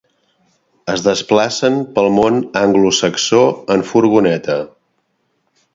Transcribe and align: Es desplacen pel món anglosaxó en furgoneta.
Es 0.93 1.03
desplacen 1.07 1.77
pel 1.99 2.09
món 2.15 2.41
anglosaxó 2.63 3.45
en 3.77 3.87
furgoneta. 3.93 4.59